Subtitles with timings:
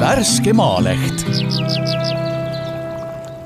[0.00, 1.24] värske Maaleht.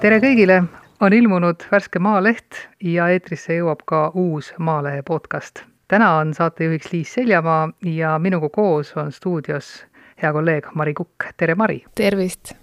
[0.01, 0.63] tere kõigile,
[1.01, 5.63] on ilmunud värske Maaleht ja eetrisse jõuab ka uus Maalehe podcast.
[5.89, 9.87] täna on saatejuhiks Liis Seljamaa ja minuga koos on stuudios
[10.23, 11.85] hea kolleeg Mari Kukk, tere Mari!
[11.95, 12.55] tervist!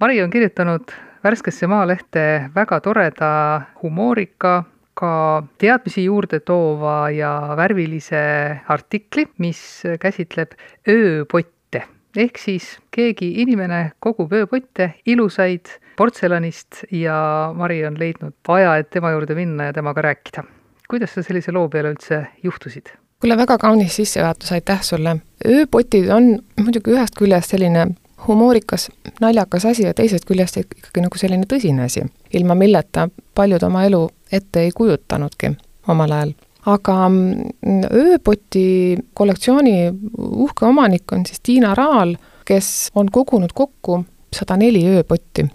[0.00, 0.92] Mari on kirjutanud
[1.24, 4.64] värskesse Maalehte väga toreda humoorika,
[4.98, 8.20] ka teadmisi juurde toova ja värvilise
[8.68, 9.60] artikli, mis
[10.00, 10.56] käsitleb
[10.88, 11.84] ööpotte.
[12.16, 19.12] ehk siis keegi inimene kogub ööpotte, ilusaid portselanist ja Mari on leidnud aja, et tema
[19.14, 20.44] juurde minna ja temaga rääkida.
[20.88, 22.90] kuidas sa sellise loo peale üldse juhtusid?
[23.20, 25.16] kuule, väga kaunis sissejuhatus, aitäh sulle!
[25.46, 27.86] ööpotid on muidugi ühest küljest selline
[28.26, 28.90] humoorikas,
[29.20, 32.02] naljakas asi ja teisest küljest ikkagi nagu selline tõsine asi,
[32.34, 35.54] ilma milleta paljud oma elu ette ei kujutanudki
[35.88, 36.32] omal ajal.
[36.66, 39.76] aga mm, ööpoti kollektsiooni
[40.18, 45.46] uhke omanik on siis Tiina Raal, kes on kogunud kokku sada neli ööpotti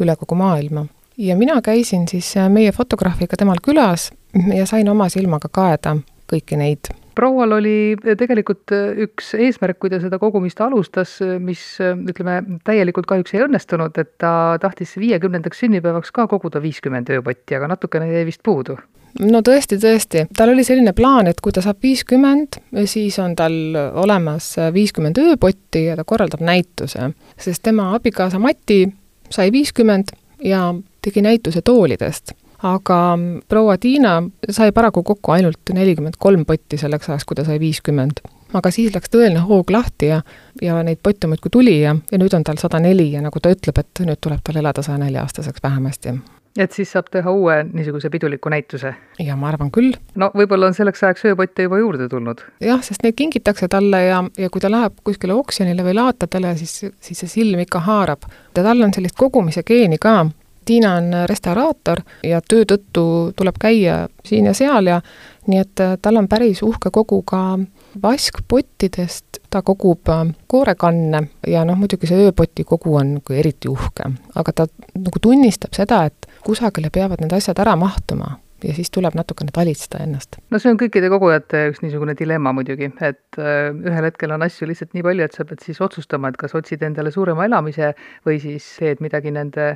[0.00, 0.86] üle kogu maailma.
[1.18, 4.10] ja mina käisin siis meie fotograafiga temal külas
[4.54, 5.96] ja sain oma silmaga kaeda
[6.32, 8.72] kõiki neid proual oli tegelikult
[9.06, 14.32] üks eesmärk, kui ta seda kogumist alustas, mis ütleme, täielikult kahjuks ei õnnestunud, et ta
[14.62, 18.78] tahtis viiekümnendaks sünnipäevaks ka koguda viiskümmend ööpotti, aga natukene jäi vist puudu.
[19.18, 23.56] No tõesti, tõesti, tal oli selline plaan, et kui ta saab viiskümmend, siis on tal
[23.98, 28.84] olemas viiskümmend ööpotti ja ta korraldab näituse, sest tema abikaasa Mati
[29.30, 30.14] sai viiskümmend
[30.46, 30.68] ja
[31.02, 37.24] tegi näituse toolidest aga proua Tiina sai paraku kokku ainult nelikümmend kolm potti selleks ajaks,
[37.24, 38.20] kui ta sai viiskümmend.
[38.54, 40.22] aga siis läks tõeline hoog lahti ja,
[40.62, 43.52] ja neid potte muudkui tuli ja, ja nüüd on tal sada neli ja nagu ta
[43.54, 46.18] ütleb, et nüüd tuleb tal elada saja nelja aastaseks vähemasti
[46.58, 48.94] et siis saab teha uue niisuguse piduliku näituse?
[49.22, 49.94] ja ma arvan küll.
[50.14, 52.42] no võib-olla on selleks ajaks ööpotte juba juurde tulnud?
[52.64, 56.90] jah, sest neid kingitakse talle ja, ja kui ta läheb kuskile oksjonile või laatadele, siis,
[57.00, 58.26] siis see silm ikka haarab.
[58.56, 60.24] ja tal on sellist kogumise geeni ka,
[60.64, 63.04] Tiina on restauraator ja töö tõttu
[63.36, 65.00] tuleb käia siin ja seal ja
[65.46, 67.58] nii et äh, tal on päris uhke kogu ka
[68.02, 74.12] vaskpottidest, ta kogub äh, koorekanne ja noh, muidugi see ööpoti kogu on nagu eriti uhke,
[74.34, 79.16] aga ta nagu tunnistab seda, et kusagile peavad need asjad ära mahtuma ja siis tuleb
[79.18, 80.38] natukene talitseda ennast.
[80.50, 84.68] no see on kõikide kogujate üks niisugune dilemma muidugi, et äh, ühel hetkel on asju
[84.70, 87.92] lihtsalt nii palju, et sa pead siis otsustama, et kas otsid endale suurema elamise
[88.26, 89.70] või siis teed midagi nende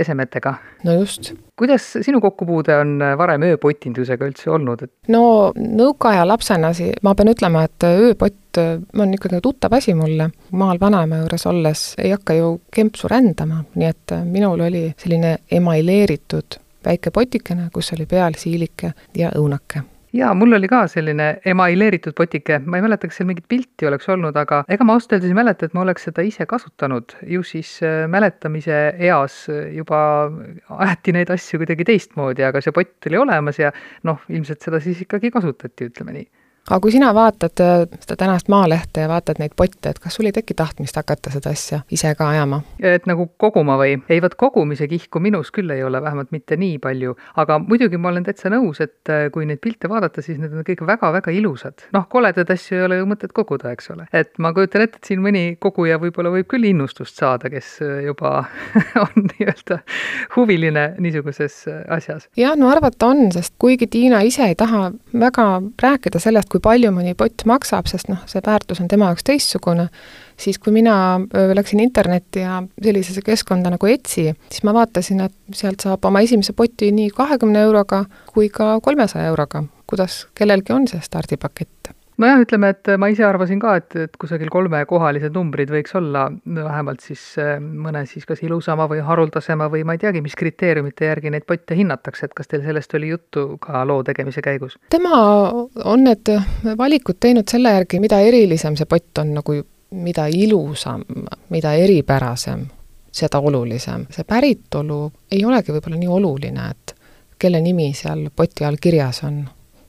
[0.00, 0.54] esemetega.
[0.84, 1.32] no just.
[1.60, 4.92] kuidas sinu kokkupuude on varem ööpotindusega üldse olnud, et?
[5.12, 5.24] no
[5.56, 10.30] nõukaaja lapsena si-, ma pean ütlema, et ööpott äh, on ikkagi tuttav asi mulle.
[10.52, 15.38] maal vanaema juures olles ei hakka ju kempsu rändama, nii et äh, minul oli selline
[15.50, 19.82] emaileeritud väike potikene, kus oli peal siilike ja õunake.
[20.10, 24.08] Jaa, mul oli ka selline emaileeritud potike, ma ei mäleta, kas seal mingit pilti oleks
[24.10, 27.14] olnud, aga ega ma ausalt öeldes ei mäleta, et ma oleks seda ise kasutanud.
[27.30, 29.44] ju siis äh, mäletamise eas
[29.76, 30.00] juba
[30.82, 33.70] aeti neid asju kuidagi teistmoodi, aga see pott oli olemas ja
[34.02, 36.26] noh, ilmselt seda siis ikkagi kasutati, ütleme nii
[36.70, 40.28] aga kui sina vaatad äh, seda tänast Maalehte ja vaatad neid potte, et kas sul
[40.30, 42.60] ei teki tahtmist hakata seda asja ise ka ajama?
[42.78, 43.96] et nagu koguma või?
[44.08, 48.12] ei, vot kogumise kihku minus küll ei ole, vähemalt mitte nii palju, aga muidugi ma
[48.12, 51.86] olen täitsa nõus, et äh, kui neid pilte vaadata, siis need on kõik väga-väga ilusad.
[51.96, 54.06] noh, koledaid asju ei ole ju mõtet koguda, eks ole.
[54.12, 58.04] et ma kujutan ette, et siin mõni koguja võib-olla võib küll innustust saada, kes äh,
[58.06, 58.44] juba
[59.04, 59.80] on nii-öelda
[60.36, 62.30] huviline niisuguses asjas.
[62.38, 65.46] jah, no arvata on, sest kuigi Tiina ise ei taha väga
[65.82, 69.88] rääkida sellest, kui palju mõni pott maksab, sest noh, see väärtus on tema jaoks teistsugune,
[70.40, 70.94] siis kui mina
[71.54, 76.54] läksin internetti ja sellisesse keskkonda nagu Etsi, siis ma vaatasin, et sealt saab oma esimese
[76.56, 82.70] poti nii kahekümne euroga kui ka kolmesaja euroga, kuidas kellelgi on see stardipakett nojah, ütleme,
[82.74, 87.56] et ma ise arvasin ka, et, et kusagil kolmekohalised numbrid võiks olla vähemalt siis äh,
[87.60, 91.76] mõne siis kas ilusama või haruldasema või ma ei teagi, mis kriteeriumite järgi neid potte
[91.78, 94.76] hinnatakse, et kas teil sellest oli juttu ka loo tegemise käigus?
[94.92, 95.22] tema
[95.84, 96.32] on need
[96.78, 99.56] valikud teinud selle järgi, mida erilisem see pott on nagu,
[99.90, 101.04] mida ilusam,
[101.50, 102.66] mida eripärasem,
[103.12, 104.06] seda olulisem.
[104.10, 105.02] see päritolu
[105.32, 106.94] ei olegi võib-olla nii oluline, et
[107.40, 109.40] kelle nimi seal poti all kirjas on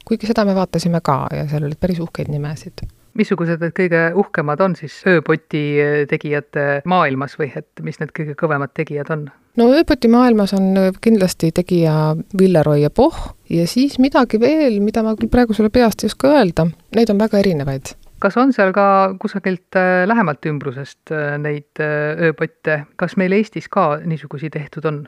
[0.07, 2.85] kuigi seda me vaatasime ka ja seal olid päris uhkeid nimesid
[3.17, 5.63] missugused need kõige uhkemad on siis ööpoti
[6.09, 9.25] tegijate maailmas või et mis need kõige kõvemad tegijad on?
[9.59, 10.71] no ööpoti maailmas on
[11.03, 13.19] kindlasti tegija Villeroy ja Poh
[13.49, 17.19] ja siis midagi veel, mida ma küll praegu sulle peast ei oska öelda, neid on
[17.19, 17.95] väga erinevaid.
[18.21, 23.67] kas on seal ka kusagilt äh, lähemalt ümbrusest äh, neid äh, ööpotte, kas meil Eestis
[23.69, 25.03] ka niisugusi tehtud on?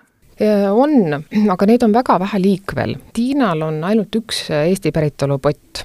[0.71, 2.95] On, aga neid on väga vähe liikvel.
[3.13, 5.83] Tiinal on ainult üks Eesti päritolu pott,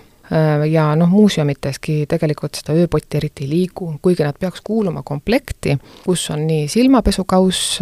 [0.71, 6.29] ja noh, muuseumideski tegelikult seda ööpotti eriti ei liigu, kuigi nad peaks kuuluma komplekti, kus
[6.35, 7.79] on nii silmapesukauss,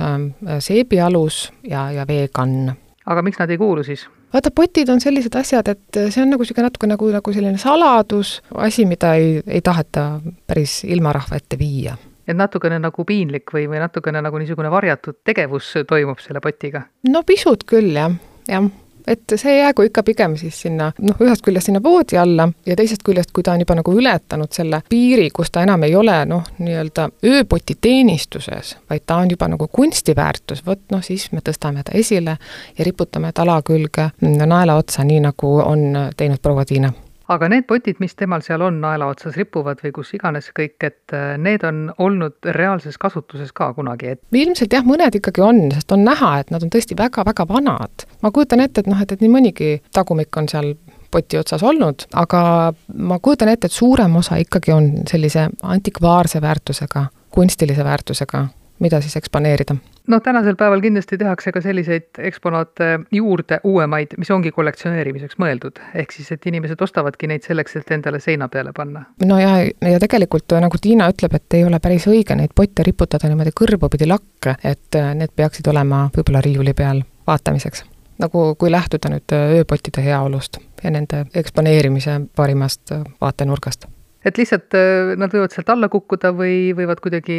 [0.63, 2.71] seebialus ja, ja veekann.
[3.07, 4.07] aga miks nad ei kuulu siis?
[4.33, 8.41] vaata, potid on sellised asjad, et see on nagu niisugune natuke nagu, nagu selline saladus,
[8.55, 13.83] asi, mida ei, ei taheta päris ilmarahva ette viia et natukene nagu piinlik või, või
[13.83, 16.87] natukene nagu niisugune varjatud tegevus toimub selle potiga?
[17.09, 18.13] no pisut küll, jah,
[18.49, 18.69] jah.
[19.07, 23.05] Et see jäägu ikka pigem siis sinna, noh, ühest küljest sinna voodi alla ja teisest
[23.07, 26.43] küljest, kui ta on juba nagu ületanud selle piiri, kus ta enam ei ole noh,
[26.59, 31.95] nii-öelda ööpoti teenistuses, vaid ta on juba nagu kunstiväärtus, vot noh, siis me tõstame ta
[31.95, 32.35] esile
[32.79, 35.87] ja riputame tala külge naela otsa, nii nagu on
[36.17, 36.91] teinud proua Tiina
[37.33, 41.15] aga need potid, mis temal seal on naela otsas ripuvad või kus iganes kõik, et
[41.17, 45.93] äh, need on olnud reaalses kasutuses ka kunagi, et ilmselt jah, mõned ikkagi on, sest
[45.95, 48.07] on näha, et nad on tõesti väga-väga vanad.
[48.23, 50.75] ma kujutan ette, et noh, et, et nii mõnigi tagumik on seal
[51.11, 52.41] poti otsas olnud, aga
[52.95, 58.47] ma kujutan ette, et suurem osa ikkagi on sellise antikvaarse väärtusega, kunstilise väärtusega
[58.79, 59.77] mida siis eksponeerida?
[60.07, 65.81] noh, tänasel päeval kindlasti tehakse ka selliseid eksponaate juurde, uuemaid, mis ongi kollektsioneerimiseks mõeldud.
[65.95, 69.05] ehk siis, et inimesed ostavadki neid selleks, et endale seina peale panna.
[69.25, 73.29] no ja, ja tegelikult nagu Tiina ütleb, et ei ole päris õige neid potte riputada
[73.29, 77.85] niimoodi kõrvupidi lakke, et need peaksid olema võib-olla riiuli peal vaatamiseks
[78.19, 83.85] nagu kui lähtuda nüüd ööpottide heaolust ja nende eksponeerimise parimast vaatenurgast
[84.27, 87.37] et lihtsalt äh, nad võivad sealt alla kukkuda või võivad kuidagi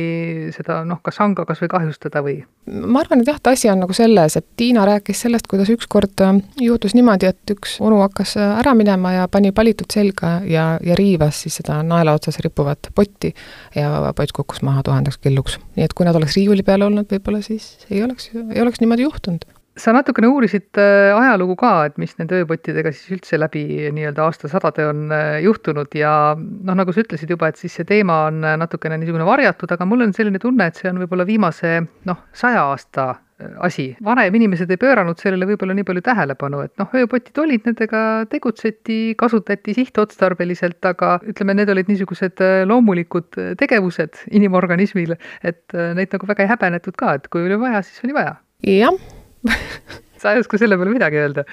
[0.56, 2.38] seda noh, kas anga kas või kahjustada või?
[2.68, 6.24] ma arvan, et jah, et asi on nagu selles, et Tiina rääkis sellest, kuidas ükskord
[6.24, 10.70] äh, juhtus niimoodi, et üks onu hakkas äh, ära minema ja pani palitud selga ja,
[10.84, 13.34] ja riivas siis seda naela otsas rippuvat potti
[13.76, 15.60] ja pott kukkus maha tuhandeks killuks.
[15.76, 19.08] nii et kui nad oleks riiuli peal olnud, võib-olla siis ei oleks, ei oleks niimoodi
[19.08, 19.48] juhtunud
[19.78, 23.64] sa natukene uurisid äh, ajalugu ka, et mis nende ööpottidega siis üldse läbi
[23.94, 28.26] nii-öelda aastasadade on äh, juhtunud ja noh, nagu sa ütlesid juba, et siis see teema
[28.32, 31.80] on äh, natukene niisugune varjatud, aga mul on selline tunne, et see on võib-olla viimase
[32.10, 33.14] noh, saja aasta
[33.62, 33.92] asi.
[34.02, 38.02] vanem inimesed ei pööranud sellele võib-olla nii palju tähelepanu, et noh, ööpotid olid, nendega
[38.32, 46.48] tegutseti, kasutati sihtotstarbeliselt, aga ütleme, need olid niisugused loomulikud tegevused inimorganismile, et neid nagu väga
[46.48, 48.40] ei häbenetud ka, et kui oli vaja, siis oli vaja.
[48.66, 49.17] jah
[50.22, 51.44] sa ei oska selle peale midagi öelda?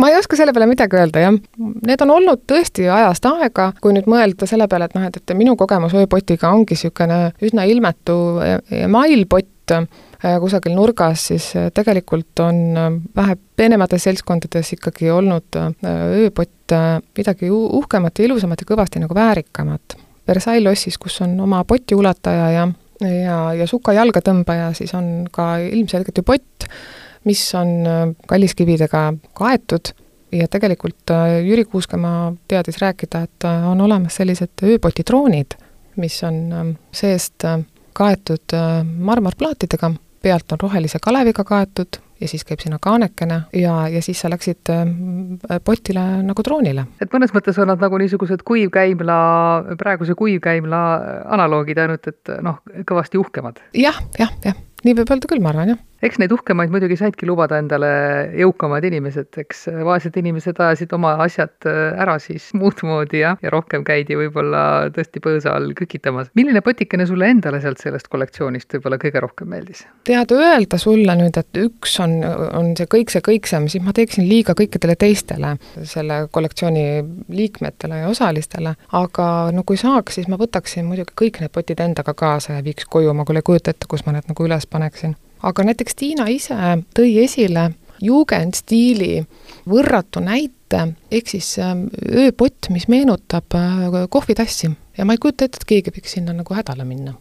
[0.00, 1.36] ma ei oska selle peale midagi öelda, jah.
[1.86, 5.36] Need on olnud tõesti ajast aega, kui nüüd mõelda selle peale, et noh, et, et
[5.38, 8.16] minu kogemus ööpotiga ongi niisugune üsna ilmetu
[8.84, 9.86] emailpott äh,
[10.42, 16.72] kusagil nurgas, siis äh, tegelikult on äh, vähe peenemates seltskondades ikkagi olnud ööpott
[17.18, 19.98] midagi uhkemat ja ilusamat ja kõvasti nagu väärikamat.
[20.26, 22.64] Versailles lossis, kus on oma potiulataja ja
[23.04, 26.66] ja, ja suka jalgatõmbaja, siis on ka ilmselgelt ju pott,
[27.24, 29.92] mis on äh, kalliskividega kaetud
[30.32, 35.58] ja tegelikult äh, Jüri Kuuskemaa teadis rääkida, et äh, on olemas sellised ööpotitroonid,
[35.96, 37.44] mis on ähm, seest
[37.94, 38.54] kaetud
[38.98, 39.92] marmorplaatidega,
[40.22, 44.72] pealt on rohelise kaleviga kaetud ja siis käib sinna kaanekene ja, ja siis sa läksid
[45.64, 46.86] potile nagu troonile.
[46.98, 49.18] et mõnes mõttes on nad nagu niisugused kuivkäimla,
[49.78, 50.82] praeguse kuivkäimla
[51.36, 52.58] analoogid, ainult et noh,
[52.90, 53.92] kõvasti uhkemad ja,.
[53.92, 55.82] jah, jah, jah, nii võib öelda küll, ma arvan, jah.
[56.04, 57.88] Eks neid uhkemaid muidugi saidki lubada endale
[58.36, 59.62] jõukamad inimesed, eks.
[59.86, 64.90] Vaesed inimesed ajasid oma asjad äh, ära siis muud moodi jah, ja rohkem käidi võib-olla
[64.92, 66.28] tõesti põõsa all kükitamas.
[66.36, 69.86] milline potikene sulle endale sealt sellest kollektsioonist võib-olla kõige rohkem meeldis?
[70.04, 72.18] tead, öelda sulle nüüd, et üks on,
[72.52, 75.54] on see kõik see kõiksem, siis ma teeksin liiga kõikidele teistele,
[75.88, 76.84] selle kollektsiooni
[77.32, 82.12] liikmetele ja osalistele, aga no kui saaks, siis ma võtaksin muidugi kõik need potid endaga
[82.12, 85.14] kaasa ja viiks koju, ma küll ei kujuta ette, kus ma need nagu üles paneksin
[85.44, 86.56] aga näiteks Tiina ise
[86.96, 87.70] tõi esile
[88.04, 89.22] jugendstiili
[89.70, 90.80] võrratu näite,
[91.12, 91.86] ehk siis ähm,
[92.24, 94.70] ööpott, mis meenutab äh, kohvitassi.
[94.96, 97.14] ja ma ei kujuta ette, et keegi võiks sinna nagu hädale minna.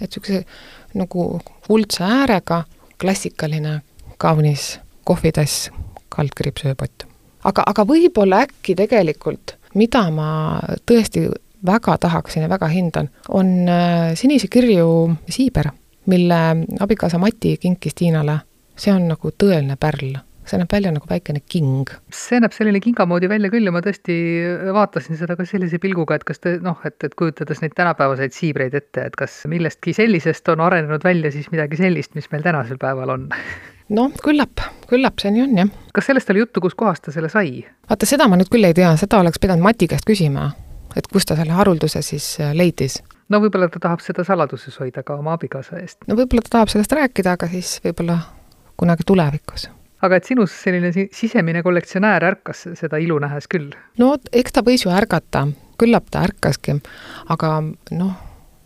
[0.00, 0.44] et niisuguse
[0.94, 2.64] nagu kuldse äärega
[3.00, 3.80] klassikaline
[4.18, 5.70] kaunis kohvitass,
[6.08, 7.04] kaldkriips ööpott.
[7.44, 11.28] aga, aga võib-olla äkki tegelikult, mida ma tõesti
[11.66, 15.72] väga tahaksin ja väga hindan, on äh, sinise kirju siiber
[16.06, 16.40] mille
[16.80, 18.40] abikaasa Mati kinkis Tiinale,
[18.76, 20.16] see on nagu tõeline pärl
[20.50, 21.90] see näeb välja nagu väikene king.
[22.14, 24.14] see näeb selline kinga moodi välja küll ja ma tõesti
[24.74, 28.74] vaatasin seda ka sellise pilguga, et kas te noh, et, et kujutades neid tänapäevaseid siibreid
[28.78, 33.14] ette, et kas millestki sellisest on arenenud välja siis midagi sellist, mis meil tänasel päeval
[33.16, 33.28] on
[33.94, 35.70] noh, küllap, küllap see nii on, jah.
[35.94, 37.60] kas sellest oli juttu, kuskohast ta selle sai?
[37.90, 40.50] vaata, seda ma nüüd küll ei tea, seda oleks pidanud Mati käest küsima,
[40.96, 43.00] et kust ta selle harulduse siis leidis
[43.30, 46.00] no võib-olla ta tahab seda saladuses hoida ka oma abikaasa eest.
[46.08, 48.18] no võib-olla ta tahab sellest rääkida, aga siis võib-olla
[48.80, 49.68] kunagi tulevikus.
[50.02, 53.70] aga et sinus selline sisemine kollektsionäär ärkas seda ilu nähes küll?
[53.98, 55.46] no eks ta võis ju ärgata,
[55.80, 56.80] küllap ta ärkaski,
[57.32, 57.54] aga
[57.96, 58.16] noh,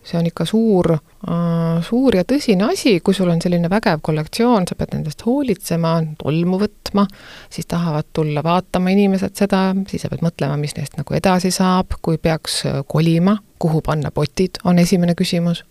[0.04, 4.68] see on ikka suur äh,, suur ja tõsine asi, kui sul on selline vägev kollektsioon,
[4.68, 7.06] sa pead nendest hoolitsema, tolmu võtma,
[7.52, 11.96] siis tahavad tulla vaatama inimesed seda, siis sa pead mõtlema, mis neist nagu edasi saab,
[12.04, 15.64] kui peaks äh, kolima, kuhu panna potid, on esimene küsimus.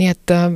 [0.00, 0.50] nii et äh,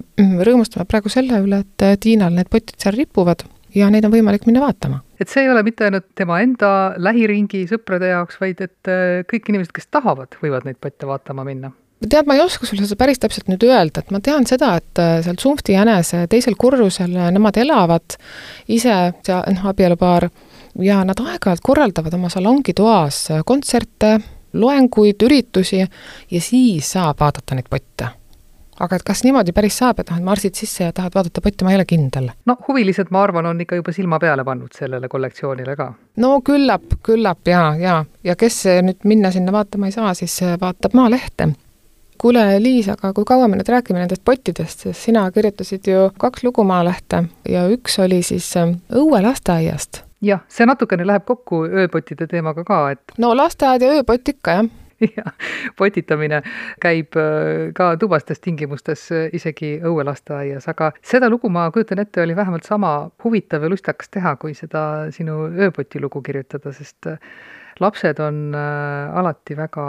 [0.48, 4.64] rõõmustame praegu selle üle, et Tiinal need potid seal ripuvad ja neid on võimalik minna
[4.64, 8.90] vaatama et see ei ole mitte ainult tema enda lähiringi sõprade jaoks, vaid et
[9.28, 11.68] kõik inimesed, kes tahavad, võivad neid potte vaatama minna
[12.08, 15.00] tead, ma ei oska sulle seda päris täpselt nüüd öelda, et ma tean seda, et
[15.02, 18.16] äh, seal Zumfti jänese teisel korrusel äh, nemad elavad
[18.68, 20.30] ise, see noh, abielupaar,
[20.80, 24.16] ja nad aeg-ajalt korraldavad oma salongitoas äh, kontserte,
[24.56, 28.16] loenguid, üritusi ja siis saab vaadata neid potte
[28.80, 31.66] aga et kas niimoodi päris saab, et noh, et marsid sisse ja tahad vaadata potti,
[31.66, 32.30] ma ei ole kindel.
[32.48, 35.92] no huvilised, ma arvan, on ikka juba silma peale pannud sellele kollektsioonile ka.
[36.24, 40.96] no küllap, küllap ja, ja, ja kes nüüd minna sinna vaatama ei saa, siis vaatab
[40.96, 41.52] Maalehte
[42.20, 46.44] kuule, Liis, aga kui kaua me nüüd räägime nendest pottidest, sest sina kirjutasid ju kaks
[46.44, 50.04] lugu Maalehte ja üks oli siis ähm, õuelasteaiast.
[50.24, 54.70] jah, see natukene läheb kokku ööpottide teemaga ka, et no lasteaed ja ööpott ikka, jah
[55.16, 55.32] jah,
[55.80, 56.42] potitamine
[56.82, 62.36] käib äh, ka tubastes tingimustes äh, isegi õuelasteaias, aga seda lugu ma kujutan ette, oli
[62.36, 62.92] vähemalt sama
[63.24, 67.32] huvitav ja lustakas teha, kui seda sinu ööpoti lugu kirjutada, sest äh,
[67.80, 69.86] lapsed on äh, alati väga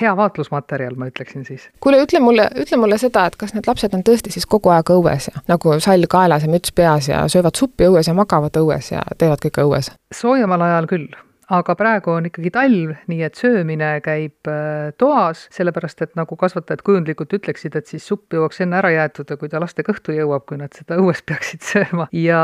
[0.00, 1.68] hea vaatlusmaterjal, ma ütleksin siis.
[1.80, 4.92] kuule, ütle mulle, ütle mulle seda, et kas need lapsed on tõesti siis kogu aeg
[4.94, 8.92] õues ja nagu sall kaelas ja müts peas ja söövad suppi õues ja magavad õues
[8.94, 9.92] ja teevad kõike õues?
[10.14, 11.10] soojemal ajal küll
[11.50, 16.84] aga praegu on ikkagi talv, nii et söömine käib äh, toas, sellepärast et nagu kasvatajad
[16.86, 20.46] kujundlikult ütleksid, et siis supp jõuaks enne ära jäetud ja kui ta laste kõhtu jõuab,
[20.48, 22.06] kui nad seda õues peaksid sööma.
[22.14, 22.40] ja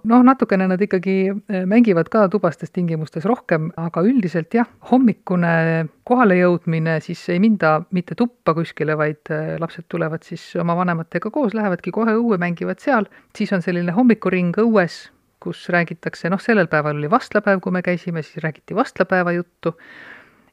[0.00, 6.98] noh, natukene nad ikkagi äh, mängivad ka tubastes tingimustes rohkem, aga üldiselt jah, hommikune kohalejõudmine,
[7.04, 11.92] siis ei minda mitte tuppa kuskile, vaid äh, lapsed tulevad siis oma vanematega koos, lähevadki
[11.94, 17.10] kohe õue, mängivad seal, siis on selline hommikuring õues kus räägitakse, noh, sellel päeval oli
[17.10, 19.74] vastlapäev, kui me käisime, siis räägiti vastlapäeva juttu.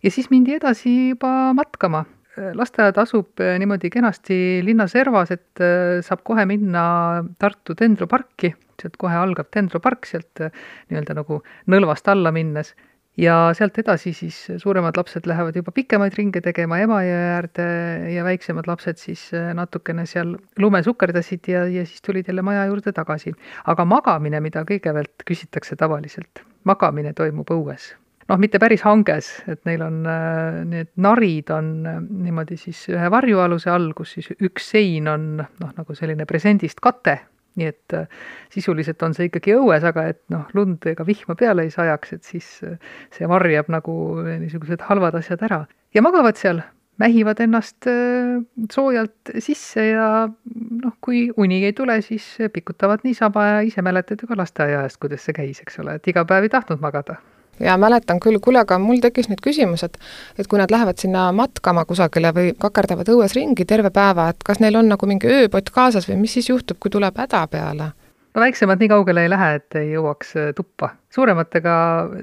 [0.03, 2.05] Ja siis mindi edasi juba matkama.
[2.53, 8.97] lasteaed asub eh, niimoodi kenasti linna servas, et eh, saab kohe minna Tartu Dendroparki, sealt
[9.01, 10.51] kohe algab Dendropark, sealt eh,
[10.91, 11.39] nii-öelda nagu
[11.73, 12.75] nõlvast alla minnes
[13.17, 17.67] ja sealt edasi siis suuremad lapsed lähevad juba pikemaid ringe tegema Emajõe äärde
[18.13, 22.65] ja väiksemad lapsed siis äh, natukene seal lume sukerdasid ja, ja siis tulid jälle maja
[22.69, 23.33] juurde tagasi.
[23.65, 27.95] aga magamine, mida kõigepealt küsitakse tavaliselt, magamine toimub õues
[28.27, 33.09] noh, mitte päris hanges, et neil on äh, need narid on äh, niimoodi siis ühe
[33.11, 37.19] varjualuse all, kus siis üks sein on noh, nagu selline presendist kate
[37.57, 38.07] nii et äh,
[38.53, 42.31] sisuliselt on see ikkagi õues, aga et noh, lund ega vihma peale ei sajaks, et
[42.31, 42.79] siis äh,
[43.15, 43.93] see varjab nagu
[44.27, 45.65] niisugused halvad asjad ära.
[45.95, 46.61] ja magavad seal,
[47.01, 48.37] mähivad ennast äh,
[48.73, 54.29] soojalt sisse ja noh, kui uni ei tule, siis pikutavad niisama ja ise mäletad ju
[54.29, 57.19] ka lasteaiaajast, kuidas see käis, eks ole, et iga päev ei tahtnud magada
[57.59, 59.97] ja mäletan küll, kuule, aga mul tekkis nüüd küsimus, et
[60.37, 64.61] et kui nad lähevad sinna matkama kusagile või kakerdavad õues ringi terve päeva, et kas
[64.63, 67.91] neil on nagu mingi ööpott kaasas või mis siis juhtub, kui tuleb häda peale?
[68.37, 70.91] no väiksemad nii kaugele ei lähe, et ei jõuaks äh, tuppa.
[71.13, 71.75] suurematega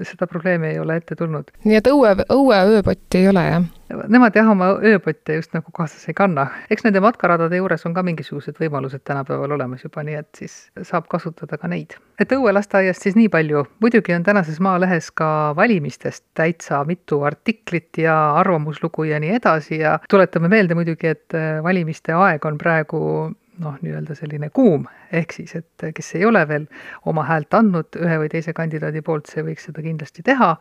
[0.07, 1.51] seda probleemi ei ole ette tulnud.
[1.63, 3.65] nii et õue, õue ööpotti ei ole, jah?
[3.85, 6.47] Nemad jah, oma ööpotte just nagu kaasas ei kanna.
[6.73, 11.05] eks nende matkaradade juures on ka mingisugused võimalused tänapäeval olemas juba, nii et siis saab
[11.11, 11.93] kasutada ka neid.
[12.19, 13.65] et õuelasteaiast siis nii palju.
[13.85, 19.99] muidugi on tänases Maalehes ka valimistest täitsa mitu artiklit ja arvamuslugu ja nii edasi ja
[20.09, 23.01] tuletame meelde muidugi, et äh, valimiste aeg on praegu
[23.59, 26.65] noh, nii-öelda selline kuum, ehk siis, et kes ei ole veel
[27.07, 30.55] oma häält andnud ühe või teise kandidaadi poolt, see võiks seda kindlasti teha.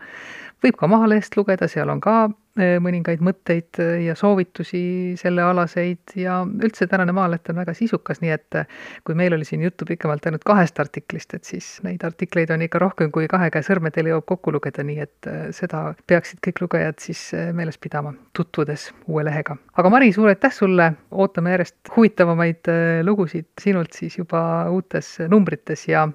[0.62, 4.78] Võib ka Mahalehest lugeda, seal on ka Äh, mõningaid mõtteid äh, ja soovitusi
[5.18, 8.68] sellealaseid ja üldse tänane Maaleht on väga sisukas, nii et äh,
[9.02, 12.78] kui meil oli siin juttu pikemalt ainult kahest artiklist, et siis neid artikleid on ikka
[12.78, 17.26] rohkem kui kahe käe sõrmedel jõuab kokku lugeda, nii et seda peaksid kõik lugejad siis
[17.58, 19.58] meeles pidama, tutvudes uue lehega.
[19.74, 22.70] aga Mari, suur aitäh sulle, ootame järjest huvitavamaid
[23.02, 26.06] lugusid sinult siis juba uutes numbrites ja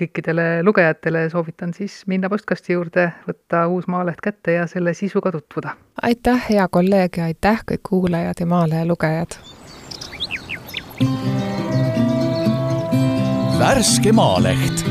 [0.00, 5.76] kõikidele lugejatele soovitan siis minna postkasti juurde, võtta uus Maaleht kätte ja selle sisuga tutvuda.
[6.02, 9.38] aitäh, hea kolleeg ja aitäh kõik kuulajad ja Maalehe lugejad!
[13.58, 14.84] värske Maaleht